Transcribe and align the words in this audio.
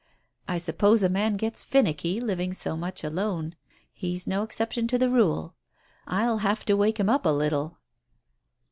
I 0.47 0.57
suppose 0.57 1.03
a 1.03 1.09
man 1.09 1.35
gets 1.37 1.63
finnicky, 1.63 2.19
living 2.19 2.53
so 2.53 2.75
much 2.75 3.03
alone. 3.03 3.53
He's 3.93 4.25
no 4.25 4.41
exception 4.41 4.87
to 4.87 4.97
the 4.97 5.11
rule. 5.11 5.53
I'll 6.07 6.39
have 6.39 6.65
to 6.65 6.73
wake 6.75 6.99
him 6.99 7.07
up 7.07 7.23
a 7.23 7.29
little. 7.29 7.77